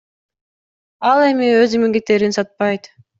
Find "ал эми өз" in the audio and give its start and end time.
1.09-1.75